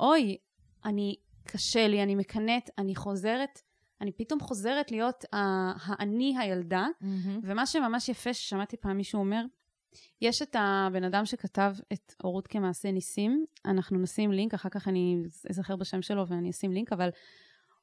[0.00, 0.36] אוי,
[0.84, 3.60] אני, קשה לי, אני מקנאת, אני חוזרת,
[4.00, 6.86] אני פתאום חוזרת להיות האני הילדה,
[7.42, 9.42] ומה שממש יפה ששמעתי פעם מישהו אומר,
[10.20, 15.22] יש את הבן אדם שכתב את הורות כמעשה ניסים, אנחנו נשים לינק, אחר כך אני
[15.50, 17.08] אזכר בשם שלו ואני אשים לינק, אבל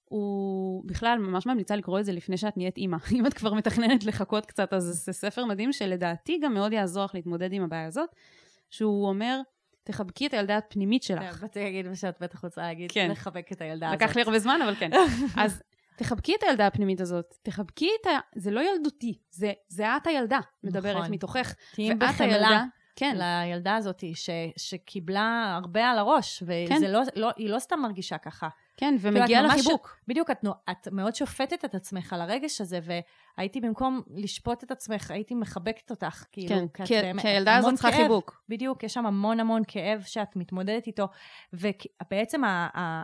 [0.10, 2.98] הוא בכלל ממש ממליצה לקרוא את זה לפני שאת נהיית אימא.
[3.16, 7.16] אם את כבר מתכננת לחכות קצת, אז זה ספר מדהים שלדעתי גם מאוד יעזור לך
[7.16, 8.10] להתמודד עם הבעיה הזאת,
[8.70, 9.42] שהוא אומר,
[9.84, 11.42] תחבקי את הילדה הפנימית שלך.
[11.42, 13.12] באתי להגיד מה שאת בטח רוצה להגיד, כן.
[13.12, 14.02] לחבק את הילדה הזאת.
[14.02, 14.90] לקח לי הרבה זמן, אבל כן.
[15.44, 15.62] אז
[15.98, 18.20] תחבקי את הילדה הפנימית הזאת, תחבקי את ה...
[18.36, 21.12] זה לא ילדותי, זה, זה את הילדה מדברת נכון.
[21.12, 21.54] מתוכך.
[21.74, 22.64] תהיי בחמלה הילדה,
[22.96, 26.76] כן, לילדה הזאת, ש, שקיבלה הרבה על הראש, כן.
[26.76, 28.48] וזה לא, לא, לא סתם מרגישה ככה.
[28.78, 29.98] כן, כאילו, ומגיע את לה ממש- חיבוק.
[30.08, 32.80] בדיוק, את, את מאוד שופטת את עצמך על הרגש הזה,
[33.38, 37.74] והייתי במקום לשפוט את עצמך, הייי מחבקת אותך, כאילו, כן, כי את כי הילדה הזאת
[37.74, 37.92] צריכה.
[37.98, 38.44] חיבוק.
[38.50, 41.08] בדיוק, יש שם המון המון כאב שאת מתמודדת איתו,
[41.54, 42.42] ובעצם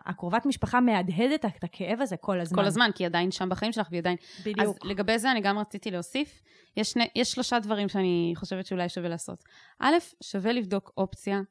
[0.06, 2.58] הקרובת משפחה מהדהדת את הכאב הזה כל הזמן.
[2.62, 4.18] כל הזמן, כי היא עדיין שם בחיים שלך, והיא עדיין...
[4.42, 4.60] בדיוק.
[4.60, 6.42] אז לגבי זה אני גם רציתי להוסיף,
[6.78, 9.44] יש, שני, יש שלושה דברים שאני חושבת שאולי שווה לעשות.
[9.80, 11.42] א', שווה לבדוק אופציה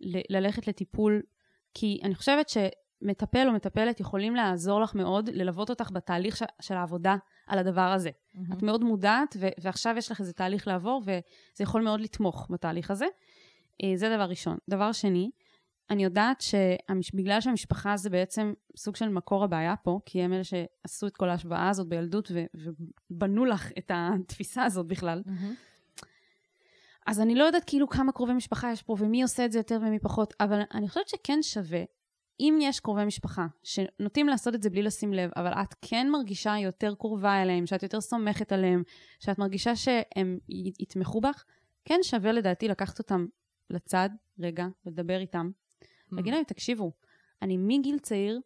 [0.00, 1.22] ל- ללכת לטיפול,
[1.74, 2.48] כי אני חושבת
[3.02, 7.80] מטפל או מטפלת יכולים לעזור לך מאוד, ללוות אותך בתהליך ש- של העבודה על הדבר
[7.80, 8.10] הזה.
[8.34, 8.52] מהמם.
[8.52, 12.90] את מאוד מודעת, ו- ועכשיו יש לך איזה תהליך לעבור, וזה יכול מאוד לתמוך בתהליך
[12.90, 13.06] הזה.
[13.84, 14.56] אה, זה דבר ראשון.
[14.70, 15.30] דבר שני,
[15.90, 21.06] אני יודעת שבגלל שהמשפחה זה בעצם סוג של מקור הבעיה פה, כי הם אלה שעשו
[21.06, 22.44] את כל ההשוואה הזאת בילדות ו-
[23.10, 25.54] ובנו לך את התפיסה הזאת בכלל, מהמם.
[27.06, 29.78] אז אני לא יודעת כאילו כמה קרובי משפחה יש פה ומי עושה את זה יותר
[29.82, 31.82] ומי פחות, אבל אני חושבת שכן שווה,
[32.42, 36.54] אם יש קרובי משפחה שנוטים לעשות את זה בלי לשים לב, אבל את כן מרגישה
[36.58, 38.82] יותר קרובה אליהם, שאת יותר סומכת עליהם,
[39.20, 40.38] שאת מרגישה שהם
[40.80, 41.44] יתמכו בך,
[41.84, 43.26] כן שווה לדעתי לקחת אותם
[43.70, 45.50] לצד רגע ולדבר איתם.
[46.12, 46.92] להגיד להם, תקשיבו,
[47.42, 48.40] אני מגיל צעיר,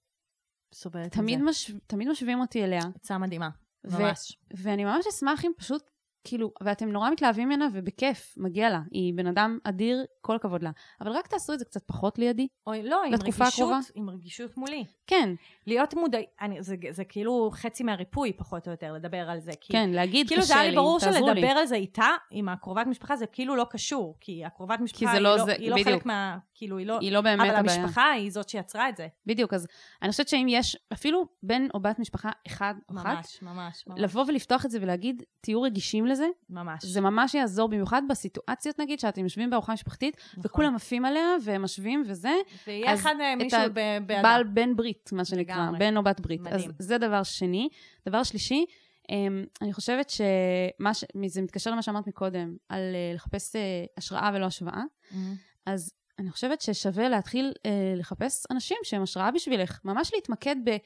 [0.72, 1.42] סובלת תמיד.
[1.42, 1.72] מש...
[1.86, 3.48] תמיד משווים אותי אליה, עצה מדהימה.
[3.86, 4.38] ו- ממש.
[4.56, 5.90] ואני ממש אשמח אם פשוט,
[6.28, 8.80] כאילו, ואתם נורא מתלהבים ממנה, ובכיף, מגיע לה.
[8.90, 10.70] היא בן אדם אדיר, כל הכבוד לה.
[11.00, 12.48] אבל רק תעשו את זה קצת פחות לידי.
[12.66, 13.78] אוי, לא, עם רגישות, הקרובה?
[13.94, 14.84] עם רגישות מולי.
[15.06, 15.28] כן,
[15.66, 16.18] להיות מודע...
[16.40, 19.50] אני, זה, זה כאילו חצי מהריפוי, פחות או יותר, לדבר על זה.
[19.60, 21.34] כי, כן, להגיד, כאילו זה קשה היה לי לי, ברור תעזרו לי.
[21.40, 24.16] שלדבר על זה איתה, עם הקרובת משפחה, זה כאילו לא קשור.
[24.20, 25.88] כי הקרובת משפחה, זה היא לא לא, זה- היא לא בדיוק.
[25.88, 26.38] חלק מה...
[26.54, 26.98] כאילו, היא לא...
[27.00, 27.80] היא לא באמת אבל הבעיה.
[27.82, 29.08] המשפחה היא זאת שיצרה את זה.
[29.26, 29.66] בדיוק, אז
[30.02, 34.00] אני חושבת שאם יש אפילו בן או בת משפחה אחד או אחת, ממש, ממש, ממש.
[34.00, 36.84] לבוא ולפתוח את זה ולהגיד, תהיו רגישים לזה, ממש.
[36.84, 40.42] זה ממש יעזור, במיוחד בסיטואציות, נגיד, שאתם יושבים בארוחה משפחתית, נכון.
[40.44, 42.34] וכולם עפים עליה, והם משווים וזה,
[42.66, 44.22] ויהיה אחד אה, מישהו ה- ב- בידה.
[44.22, 45.78] בעל בן ברית, מה שנקרא, לגמרי.
[45.78, 46.40] בן או בת ברית.
[46.40, 46.54] מדהים.
[46.54, 47.68] אז זה דבר שני.
[48.08, 48.64] דבר שלישי,
[49.10, 51.04] אמ, אני חושבת שמה ש...
[51.26, 53.60] זה מתקשר למה שאמרת מקודם, על אה, לחפש אה,
[53.96, 54.82] השראה ולא השוואה.
[55.10, 55.34] מהמם.
[55.66, 59.80] אז אני חושבת ששווה להתחיל אה, לחפש אנשים שהם השראה בשבילך.
[59.84, 60.76] ממש להתמקד ב...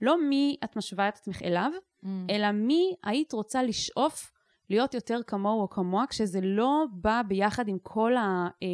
[0.00, 1.70] לא מי את משווה את עצמך אליו,
[2.02, 2.26] מהמם.
[2.30, 4.32] אלא מי היית רוצה לשאוף
[4.70, 8.68] להיות יותר כמוהו או כמוה, כשזה לא בא ביחד עם כל, ה, אה,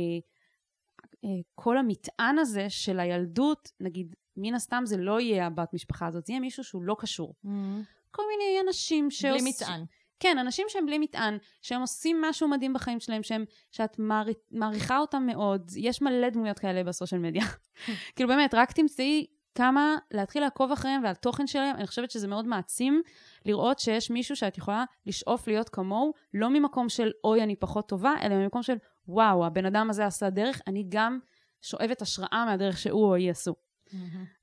[1.25, 6.27] אה, כל המטען הזה של הילדות, נגיד, מן הסתם זה לא יהיה הבת משפחה הזאת,
[6.27, 7.35] זה יהיה מישהו שהוא לא קשור.
[7.45, 7.83] מהמם.
[8.11, 9.45] כל מיני אנשים שעושים...
[9.45, 9.85] בלי מטען.
[10.21, 14.99] כן, אנשים שהם בלי מטען, שהם עושים משהו מדהים בחיים שלהם, שהם, שאת מער- מעריכה
[14.99, 15.71] אותם מאוד.
[15.77, 17.45] יש מלא דמויות כאלה בסושיאל מדיה.
[18.17, 19.27] כאילו באמת, רק תמצאי
[19.57, 21.77] כמה להתחיל לעקוב אחריהם ועל תוכן שלהם.
[21.77, 23.03] אני חושבת שזה מאוד מעצים
[23.45, 28.15] לראות שיש מישהו שאת יכולה לשאוף להיות כמוהו, לא ממקום של אוי, אני פחות טובה,
[28.23, 28.77] אלא ממקום של
[29.09, 31.19] וואו, הבן אדם הזה עשה דרך, אני גם
[31.63, 33.55] שואבת השראה מהדרך שהוא או היא עשו.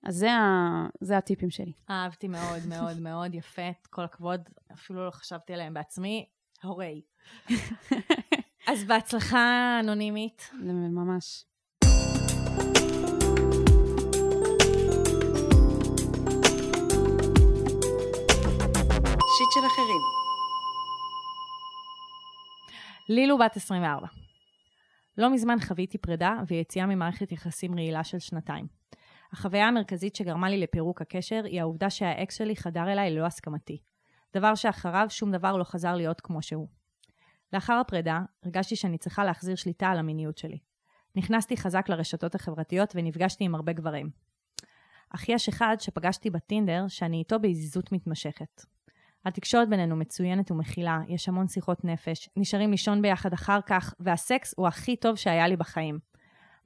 [0.03, 0.87] אז זה, ה...
[1.01, 1.73] זה הטיפים שלי.
[1.89, 4.41] אהבתי מאוד מאוד מאוד יפה, כל הכבוד,
[4.73, 6.25] אפילו לא חשבתי עליהם בעצמי,
[6.63, 7.01] הורי.
[8.71, 10.51] אז בהצלחה אנונימית.
[10.91, 11.45] ממש.
[19.37, 20.01] שיט של אחרים.
[23.09, 24.07] לילו בת 24.
[25.17, 28.67] לא מזמן חוויתי פרידה ויציאה ממערכת יחסים רעילה של שנתיים.
[29.31, 33.81] החוויה המרכזית שגרמה לי לפירוק הקשר היא העובדה שהאקס שלי חדר אליי ללא הסכמתי.
[34.35, 36.67] דבר שאחריו שום דבר לא חזר להיות כמו שהוא.
[37.53, 40.59] לאחר הפרידה, הרגשתי שאני צריכה להחזיר שליטה על המיניות שלי.
[41.15, 44.09] נכנסתי חזק לרשתות החברתיות ונפגשתי עם הרבה גברים.
[45.15, 48.72] אך יש אחד שפגשתי בטינדר שאני איתו בעזיזות מתמשכת.
[49.25, 54.67] התקשורת בינינו מצוינת ומכילה, יש המון שיחות נפש, נשארים לישון ביחד אחר כך, והסקס הוא
[54.67, 55.99] הכי טוב שהיה לי בחיים.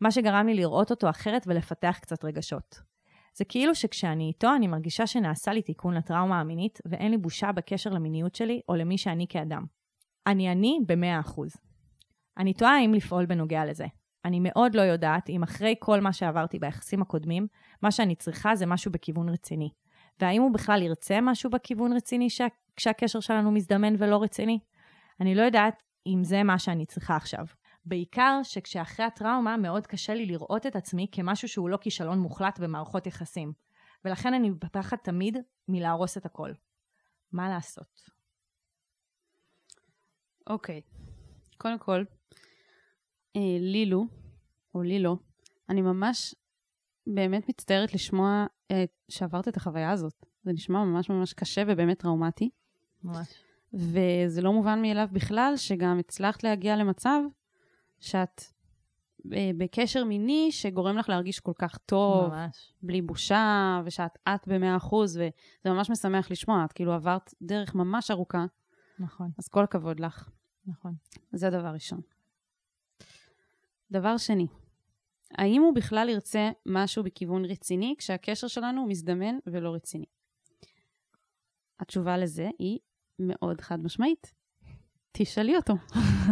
[0.02, 2.82] מה שגרם לי לראות אותו אחרת ולפתח קצת רגשות.
[3.34, 7.90] זה כאילו שכשאני איתו אני מרגישה שנעשה לי תיקון לטראומה המינית, ואין לי בושה בקשר
[7.90, 9.66] למיניות שלי או למי שאני כאדם.
[10.28, 11.52] אני אני במאה אחוז.
[12.38, 13.86] אני תוהה האם לפעול בנוגע לזה.
[14.26, 17.48] אני מאוד לא יודעת אם אחרי כל מה שעברתי ביחסים הקודמים,
[17.82, 19.70] מה שאני צריכה זה משהו בכיוון רציני.
[20.20, 22.48] והאם הוא בכלל ירצה משהו בכיוון רציני שה...
[22.76, 24.60] כשהקשר שלנו מזדמן ולא רציני?
[25.22, 27.46] אני לא יודעת אם זה מה שאני צריכה עכשיו.
[27.86, 33.08] בעיקר שכשאחרי הטראומה מאוד קשה לי לראות את עצמי כמשהו שהוא לא כישלון מוחלט במערכות
[33.08, 33.54] יחסים.
[34.06, 36.52] ולכן אני בפחד תמיד מלהרוס את הכל.
[37.32, 38.02] מה לעשות?
[40.50, 40.82] אוקיי.
[41.58, 42.04] קודם כל,
[43.36, 44.06] אה, לילו,
[44.76, 45.18] או לילו,
[45.70, 46.36] אני ממש
[47.08, 48.46] באמת מצטערת לשמוע
[49.10, 50.26] שעברת את החוויה הזאת.
[50.44, 52.50] זה נשמע ממש ממש קשה ובאמת טראומטי,
[53.04, 53.28] ממש.
[53.74, 57.20] וזה לא מובן מאליו בכלל שגם הצלחת להגיע למצב
[58.00, 58.42] שאת
[59.34, 62.74] אה, בקשר מיני שגורם לך להרגיש כל כך טוב, ממש.
[62.82, 66.66] בלי בושה, ושאת את במאה אחוז, וזה ממש משמח לשמוע.
[66.66, 68.46] את כאילו עברת דרך ממש ארוכה,
[69.00, 70.30] נכון, אז כל הכבוד לך.
[70.66, 70.94] נכון.
[71.32, 72.02] זה דבר ראשון.
[73.92, 74.48] דבר שני,
[75.32, 80.06] האם הוא בכלל ירצה משהו בכיוון רציני כשהקשר שלנו הוא מזדמן ולא רציני?
[81.80, 82.80] התשובה לזה היא
[83.20, 84.34] מאוד חד משמעית.
[85.12, 85.74] תשאלי אותו.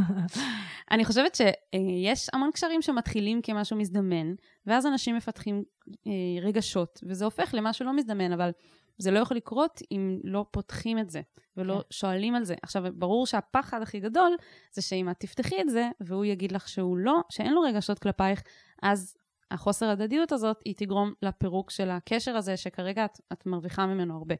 [0.91, 4.33] אני חושבת שיש המון קשרים שמתחילים כמשהו מזדמן,
[4.65, 5.63] ואז אנשים מפתחים
[6.07, 8.51] אה, רגשות, וזה הופך למשהו לא מזדמן, אבל
[8.97, 11.21] זה לא יכול לקרות אם לא פותחים את זה,
[11.57, 11.81] ולא כן.
[11.89, 12.55] שואלים על זה.
[12.61, 14.35] עכשיו, ברור שהפחד הכי גדול
[14.71, 18.43] זה שאם את תפתחי את זה, והוא יגיד לך שהוא לא, שאין לו רגשות כלפייך,
[18.83, 19.17] אז
[19.51, 24.35] החוסר הדדיות הזאת, היא תגרום לפירוק של הקשר הזה, שכרגע את, את מרוויחה ממנו הרבה,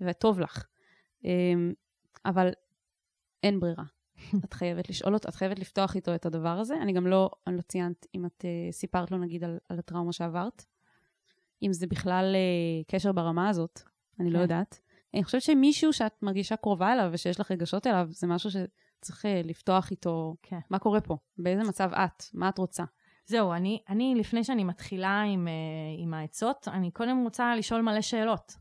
[0.00, 0.64] וטוב לך.
[1.24, 1.72] אמ,
[2.24, 2.50] אבל
[3.42, 3.84] אין ברירה.
[4.44, 6.74] את חייבת לשאול אותו, את חייבת לפתוח איתו את הדבר הזה.
[6.82, 10.12] אני גם לא, אני לא ציינת אם את uh, סיפרת לו נגיד על, על הטראומה
[10.12, 10.64] שעברת.
[11.62, 13.80] אם זה בכלל uh, קשר ברמה הזאת,
[14.20, 14.42] אני לא כן.
[14.42, 14.80] יודעת.
[15.14, 19.28] אני חושבת שמישהו שאת מרגישה קרובה אליו ושיש לך רגשות אליו, זה משהו שצריך uh,
[19.44, 20.36] לפתוח איתו.
[20.42, 20.58] כן.
[20.70, 21.16] מה קורה פה?
[21.38, 22.24] באיזה מצב את?
[22.34, 22.84] מה את רוצה?
[23.30, 25.52] זהו, אני, אני לפני שאני מתחילה עם, אה,
[26.02, 28.56] עם העצות, אני קודם רוצה לשאול מלא שאלות.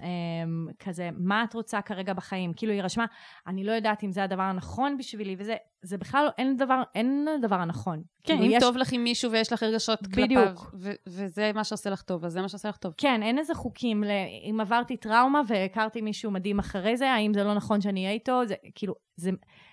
[0.00, 2.52] אמ, כזה, מה את רוצה כרגע בחיים?
[2.56, 3.04] כאילו היא רשמה,
[3.46, 7.54] אני לא יודעת אם זה הדבר הנכון בשבילי, וזה זה בכלל, אין דבר, אין הדבר
[7.56, 8.02] הנכון.
[8.24, 10.44] כן, כאילו, אם יש- טוב לך עם מישהו ויש לך רגשות בדיוק.
[10.44, 12.94] כלפיו, ו- וזה מה שעושה לך טוב, אז זה מה שעושה לך טוב.
[12.96, 14.10] כן, אין איזה חוקים, ל...
[14.50, 18.46] אם עברתי טראומה והכרתי מישהו מדהים אחרי זה, האם זה לא נכון שאני אהיה איתו?
[18.46, 19.30] זה כאילו, זה,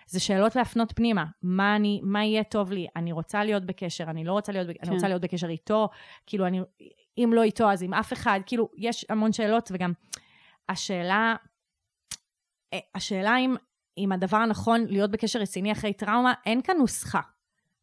[0.08, 1.26] זה שאלות להפנות פנימה.
[1.44, 2.88] מה, אני, מה יהיה טוב לי?
[2.96, 4.74] אני רוצה להיות בקשר, אני לא רוצה להיות, כן.
[4.84, 5.90] אני רוצה להיות בקשר איתו,
[6.26, 6.62] כאילו, אני,
[7.18, 9.94] אם לא איתו, אז עם אף אחד, כאילו, יש המון שאלות, וגם
[10.70, 11.36] השאלה,
[12.74, 13.56] אה, השאלה אם,
[13.98, 17.22] אם הדבר הנכון להיות בקשר רציני אחרי טראומה, אין כאן נוסחה.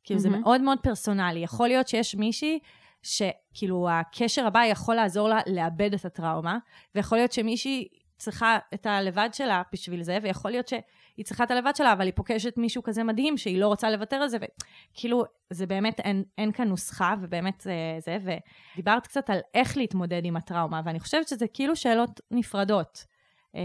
[0.04, 0.42] כאילו, זה מהמם.
[0.42, 1.40] מאוד מאוד פרסונלי.
[1.40, 2.58] יכול להיות שיש מישהי
[3.02, 6.58] שכאילו הקשר הבא יכול לעזור לה לאבד את הטראומה,
[6.94, 7.88] ויכול להיות שמישהי
[8.18, 10.68] צריכה את הלבד שלה בשביל זה, ויכול להיות
[11.18, 14.16] שהיא צריכה את הלבד שלה, אבל היא פוגשת מישהו כזה מדהים שהיא לא רוצה לוותר
[14.16, 14.36] על זה,
[14.92, 18.18] וכאילו, זה באמת, אין, אין כאן נוסחה, ובאמת זה, זה,
[18.74, 23.04] ודיברת קצת על איך להתמודד עם הטראומה, ואני חושבת שזה כאילו שאלות נפרדות
[23.56, 23.60] אה,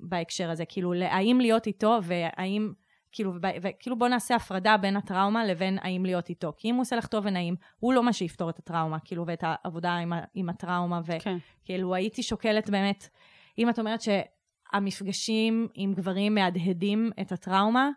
[0.00, 2.72] בהקשר הזה, כאילו, האם להיות איתו, והאם...
[3.12, 3.32] כאילו,
[3.62, 6.52] וכאילו בוא נעשה הפרדה בין הטראומה לבין האם להיות איתו.
[6.56, 9.44] כי אם הוא עושה לך טוב ונעים, הוא לא מה שיפתור את הטראומה, כאילו, ואת
[9.46, 11.36] העבודה עם, עם הטראומה, כן.
[11.62, 13.08] וכאילו הייתי שוקלת באמת,
[13.58, 14.00] אם את אומרת
[14.72, 17.90] שהמפגשים עם גברים מהדהדים את הטראומה,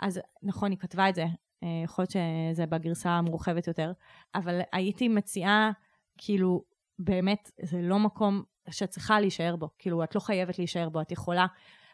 [0.00, 1.24] אז נכון, היא כתבה את זה,
[1.62, 3.92] אה, יכול להיות שזה בגרסה המורחבת יותר,
[4.34, 5.70] אבל הייתי מציעה,
[6.18, 6.64] כאילו,
[6.98, 11.12] באמת, זה לא מקום שאת צריכה להישאר בו, כאילו, את לא חייבת להישאר בו, את
[11.12, 11.46] יכולה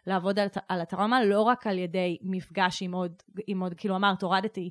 [0.06, 3.12] לעבוד על, על הטראומה לא רק על ידי מפגש עם עוד,
[3.46, 4.70] עם עוד כאילו אמרת, הורדתי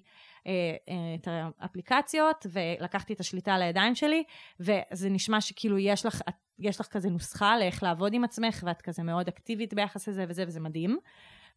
[1.16, 1.28] את
[1.60, 4.24] האפליקציות ולקחתי את השליטה על הידיים שלי,
[4.60, 6.22] וזה נשמע שכאילו יש לך,
[6.60, 10.44] יש לך כזה נוסחה לאיך לעבוד עם עצמך, ואת כזה מאוד אקטיבית ביחס לזה וזה,
[10.48, 10.98] וזה מדהים.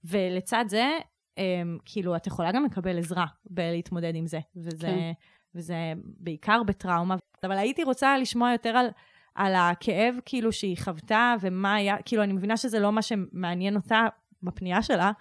[0.05, 0.99] ולצד זה,
[1.39, 5.13] אה, כאילו, את יכולה גם לקבל עזרה בלהתמודד עם זה, וזה, כן.
[5.55, 7.17] וזה בעיקר בטראומה.
[7.45, 8.87] אבל הייתי רוצה לשמוע יותר על...
[9.35, 14.07] על הכאב כאילו שהיא חוותה ומה היה, כאילו אני מבינה שזה לא מה שמעניין אותה
[14.43, 15.13] בפנייה שלה,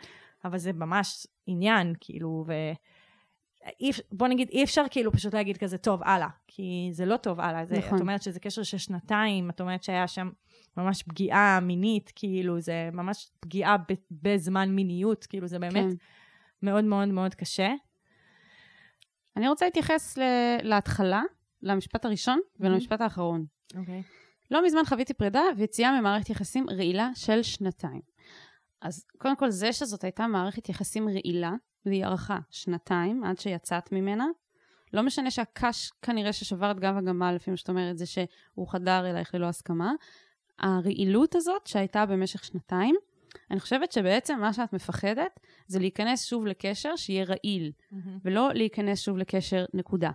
[0.45, 2.53] אבל זה ממש עניין, כאילו, ו...
[3.79, 6.27] אי, בוא נגיד, אי אפשר כאילו פשוט להגיד כזה, טוב, הלאה.
[6.47, 7.65] כי זה לא טוב, הלאה.
[7.65, 7.95] זה, נכון.
[7.95, 10.29] את אומרת שזה קשר של שנתיים, את אומרת שהיה שם
[10.77, 15.95] ממש פגיעה מינית, כאילו, זה ממש פגיעה ב, בזמן מיניות, כאילו, זה באמת כן.
[16.63, 17.71] מאוד מאוד מאוד קשה.
[19.37, 21.21] אני רוצה להתייחס ל- להתחלה,
[21.61, 23.45] למשפט הראשון ולמשפט האחרון.
[23.75, 24.03] אוקיי.
[24.51, 28.01] לא מזמן חוויתי פרידה ויציאה ממערכת יחסים רעילה של שנתיים.
[28.81, 31.51] אז קודם כל, זה שזאת הייתה מערכת יחסים רעילה,
[31.85, 34.25] והיא ארכה שנתיים עד שיצאת ממנה,
[34.93, 39.09] לא משנה שהקש כנראה ששבר את גב הגמל, לפי מה שאת אומרת, זה שהוא חדר
[39.09, 39.91] אלייך ללא הסכמה.
[40.59, 42.95] הרעילות הזאת שהייתה במשך שנתיים,
[43.51, 47.71] אני חושבת שבעצם מה שאת מפחדת זה להיכנס שוב לקשר שיהיה רעיל,
[48.25, 50.11] ולא להיכנס שוב לקשר נקודה.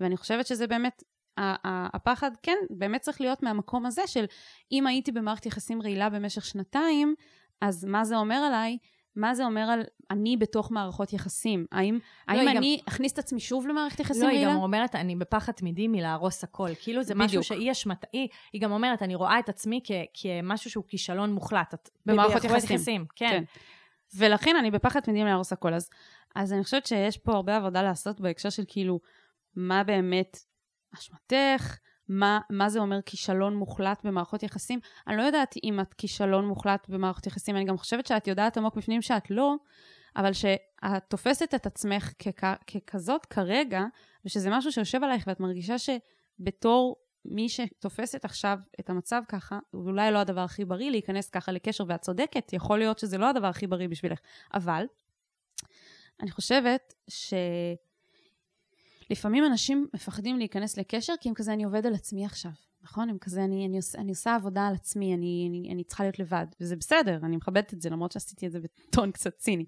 [0.00, 1.02] ואני חושבת שזה באמת,
[1.94, 4.24] הפחד, כן, באמת צריך להיות מהמקום הזה של
[4.72, 7.14] אם הייתי במערכת יחסים רעילה במשך שנתיים,
[7.60, 8.78] אז מה זה אומר עליי?
[9.16, 11.66] מה זה אומר על אני בתוך מערכות יחסים?
[11.72, 11.98] האם,
[12.28, 14.46] האם היא גם- אני אכניס את עצמי שוב למערכת יחסים לא, היא?
[14.46, 16.68] גם אומרת, אני בפחד תמידי מלהרוס הכל.
[16.82, 17.42] כאילו זה משהו בדיוק.
[17.42, 21.88] שהיא אשמתה, היא, היא גם אומרת, אני רואה את עצמי כ, כמשהו שהוא כישלון מוחלט.
[22.06, 23.06] במערכות במערכות יחסים.
[23.16, 23.28] כן.
[23.30, 23.44] כן.
[24.16, 25.74] ולכן אני בפחד תמידי להרוס הכל.
[25.74, 25.90] אז,
[26.34, 29.00] אז אני חושבת שיש פה הרבה עבודה לעשות בהקשר של כאילו,
[29.56, 30.38] מה באמת
[30.94, 31.76] אשמתך,
[32.08, 34.80] מה, מה זה אומר כישלון מוחלט במערכות יחסים.
[35.06, 38.76] אני לא יודעת אם את כישלון מוחלט במערכות יחסים, אני גם חושבת שאת יודעת עמוק
[38.76, 39.54] בפנים שאת לא,
[40.16, 43.84] אבל שאת תופסת את עצמך ככ, ככזאת כרגע,
[44.24, 50.10] ושזה משהו שיושב עלייך ואת מרגישה שבתור מי שתופסת עכשיו את המצב ככה, הוא אולי
[50.10, 53.66] לא הדבר הכי בריא להיכנס ככה לקשר, ואת צודקת, יכול להיות שזה לא הדבר הכי
[53.66, 54.18] בריא בשבילך.
[54.54, 54.84] אבל,
[56.20, 56.94] אני חושבת
[59.08, 62.50] שלפעמים אנשים מפחדים להיכנס לקשר, כי הם כזה, אני עובד על עצמי עכשיו.
[62.82, 63.10] נכון?
[63.10, 66.18] הם כזה, אני, אני, עושה, אני עושה עבודה על עצמי, אני, אני, אני צריכה להיות
[66.18, 69.64] לבד, וזה בסדר, אני מכבדת את זה, למרות שעשיתי את זה בטון קצת ציני.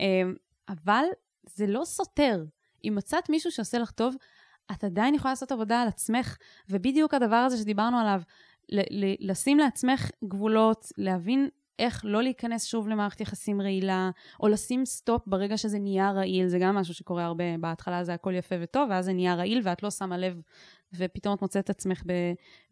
[0.00, 0.34] אמ,
[0.68, 1.04] אבל
[1.46, 2.44] זה לא סותר.
[2.84, 4.14] אם מצאת מישהו שעושה לך טוב,
[4.72, 6.36] את עדיין יכולה לעשות עבודה על עצמך,
[6.68, 8.20] ובדיוק הדבר הזה שדיברנו עליו,
[8.68, 11.48] ל- ל- לשים לעצמך גבולות, להבין
[11.80, 16.58] איך לא להיכנס שוב למערכת יחסים רעילה, או לשים סטופ ברגע שזה נהיה רעיל, זה
[16.58, 19.90] גם משהו שקורה הרבה, בהתחלה זה הכל יפה וטוב, ואז זה נהיה רעיל ואת לא
[19.90, 20.40] שמה לב,
[20.94, 22.12] ופתאום את מוצאת את עצמך ב...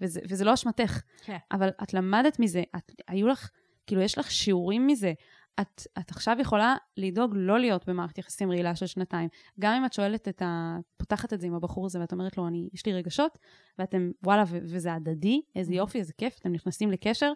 [0.00, 1.00] וזה, וזה לא אשמתך.
[1.24, 1.36] כן.
[1.52, 3.50] אבל את למדת מזה, את, היו לך,
[3.86, 5.12] כאילו, יש לך שיעורים מזה.
[5.60, 9.28] את, את עכשיו יכולה לדאוג לא להיות במערכת יחסים רעילה של שנתיים.
[9.60, 10.76] גם אם את שואלת את ה...
[10.96, 13.38] פותחת את זה עם הבחור הזה ואת אומרת לו, אני, יש לי רגשות,
[13.78, 17.32] ואתם, וואלה, ו- וזה הדדי, איזה יופי, איזה כיף, אתם נכנסים לקשר,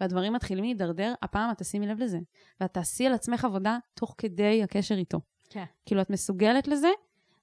[0.00, 2.18] והדברים מתחילים להידרדר, הפעם את תשימי לב לזה.
[2.60, 5.20] ואת תעשי על עצמך עבודה תוך כדי הקשר איתו.
[5.50, 5.64] כן.
[5.86, 6.88] כאילו, את מסוגלת לזה,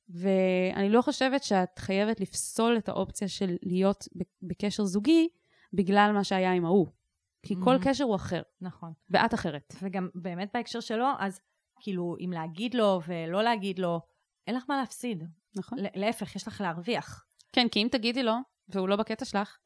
[0.09, 4.07] ואני לא חושבת שאת חייבת לפסול את האופציה של להיות
[4.41, 5.27] בקשר זוגי
[5.73, 6.87] בגלל מה שהיה עם ההוא.
[7.43, 7.85] כי כל Mhm.
[7.85, 8.93] קשר הוא אחר, נכון.
[9.09, 9.73] ואת אחרת.
[9.81, 11.39] וגם באמת בהקשר שלו, אז
[11.79, 14.01] כאילו, אם להגיד לו ולא להגיד לו,
[14.47, 15.23] אין לך מה להפסיד.
[15.55, 15.77] נכון?
[15.95, 17.25] להפך, יש לך להרוויח.
[17.53, 18.33] כן, כי אם תגידי לו,
[18.69, 19.57] והוא לא בקטע שלך,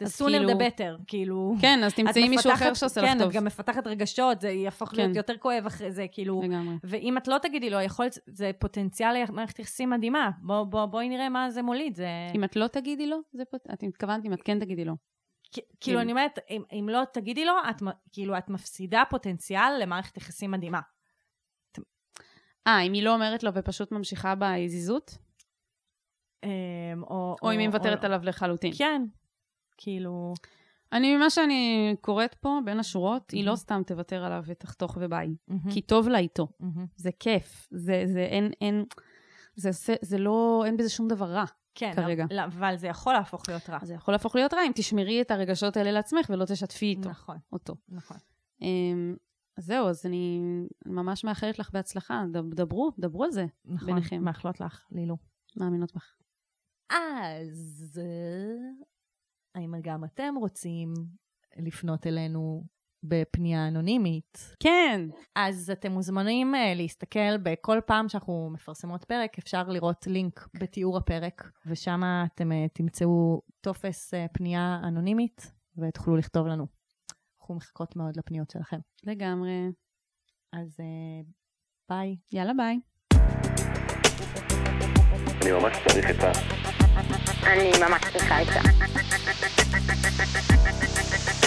[0.00, 1.54] אז כאילו- the better, כאילו...
[1.60, 3.28] כן, אז תמצאי מישהו אחר שעושה לך כן, טוב.
[3.28, 5.16] את גם מפתחת רגשות, זה יהפוך להיות כן.
[5.16, 6.42] יותר כואב אחרי זה, כאילו...
[6.42, 6.74] לגמרי.
[6.84, 10.30] ואם את לא תגידי לו, יכול להיות, זה פוטנציאל למערכת יחסים מדהימה.
[10.42, 11.94] בוא, בוא, בואי נראה מה זה מוליד.
[11.96, 12.08] זה...
[12.34, 13.60] אם את לא תגידי לו, זה פוט...
[13.72, 14.94] את התכוונת אם את כן תגידי לו.
[15.80, 16.02] כאילו, כן.
[16.02, 20.80] אני אומרת, אם, אם לא תגידי לו, את, כאילו, את מפסידה פוטנציאל למערכת יחסים מדהימה.
[22.66, 25.18] אה, אם היא לא אומרת לו ופשוט ממשיכה בהזיזות?
[26.44, 28.72] אמ, או, או אם היא מוותרת עליו לחלוטין?
[28.78, 29.02] כן.
[29.76, 30.34] כאילו,
[30.92, 33.56] אני, ממה שאני קוראת פה, בין השורות, היא לא מהמם.
[33.56, 35.36] סתם תוותר עליו ותחתוך וביי.
[35.48, 36.48] מהמם, כי טוב לה איתו.
[36.60, 36.86] מהמם.
[36.96, 37.68] זה כיף.
[37.70, 38.84] זה, זה, אין, אין,
[39.54, 41.44] זה, זה, זה לא, אין בזה שום דבר רע.
[41.74, 42.24] כן, כרגע.
[42.24, 43.78] אבל- אבל זה יכול להפוך להיות רע.
[43.82, 47.36] זה יכול להפוך להיות רע אם תשמרי את הרגשות האלה לעצמך ולא תשתפי איתו, נכון,
[47.52, 47.74] אותו.
[47.88, 48.16] נכון.
[48.62, 49.16] אמ,
[49.58, 50.40] אז זהו, אז אני
[50.86, 52.24] ממש מאחלת לך בהצלחה.
[52.54, 54.24] דברו, דברו על זה, נכון, ביניכם.
[54.24, 55.16] מאחלות לך, לילו.
[55.56, 56.14] מאמינות בך.
[56.90, 58.00] אז
[59.54, 60.94] האם גם אתם רוצים
[61.56, 62.64] לפנות אלינו
[63.02, 64.56] בפנייה אנונימית?
[64.60, 65.00] כן.
[65.36, 71.50] אז אתם מוזמנים uh, להסתכל בכל פעם שאנחנו מפרסמות פרק, אפשר לראות לינק בתיאור הפרק,
[71.66, 76.66] ושם אתם uh, תמצאו טופס uh, פנייה אנונימית, ותוכלו לכתוב לנו.
[77.40, 78.78] אנחנו מחכות מאוד לפניות שלכם.
[79.04, 79.68] לגמרי.
[80.52, 81.26] אז uh,
[81.88, 82.16] ביי.
[82.32, 82.80] יאללה, ביי.
[85.42, 86.53] אני ממש צריך את ה...
[87.46, 88.60] אני ממש צריכה עצה.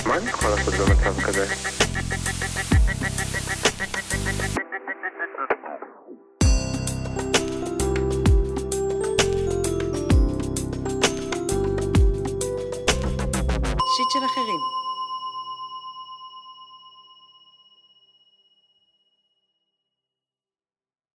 [0.05, 1.76] מה אני יכול לעשות במצב כזה?